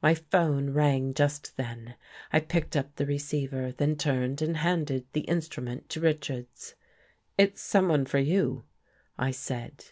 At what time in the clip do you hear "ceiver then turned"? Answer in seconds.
3.18-4.40